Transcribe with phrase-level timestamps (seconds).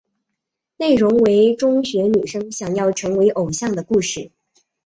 [0.77, 4.31] 内容为中学女生想要成为偶像的故事。